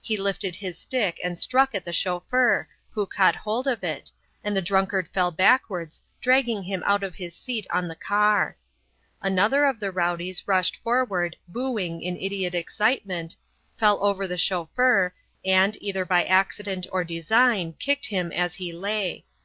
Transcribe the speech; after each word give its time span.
He 0.00 0.16
lifted 0.16 0.54
his 0.54 0.78
stick 0.78 1.18
and 1.24 1.36
struck 1.36 1.74
at 1.74 1.84
the 1.84 1.92
chauffeur, 1.92 2.68
who 2.92 3.06
caught 3.06 3.34
hold 3.34 3.66
of 3.66 3.82
it, 3.82 4.12
and 4.44 4.56
the 4.56 4.62
drunkard 4.62 5.08
fell 5.08 5.32
backwards, 5.32 6.00
dragging 6.20 6.62
him 6.62 6.84
out 6.86 7.02
of 7.02 7.16
his 7.16 7.34
seat 7.34 7.66
on 7.70 7.88
the 7.88 7.96
car. 7.96 8.56
Another 9.20 9.64
of 9.64 9.80
the 9.80 9.90
rowdies 9.90 10.46
rushed 10.46 10.76
forward 10.76 11.34
booing 11.48 12.02
in 12.02 12.16
idiot 12.16 12.54
excitement, 12.54 13.34
fell 13.76 14.00
over 14.04 14.28
the 14.28 14.38
chauffeur, 14.38 15.12
and, 15.44 15.76
either 15.80 16.04
by 16.04 16.22
accident 16.24 16.86
or 16.92 17.02
design, 17.02 17.72
kicked 17.72 18.06
him 18.06 18.30
as 18.30 18.54
he 18.54 18.72
lay. 18.72 19.24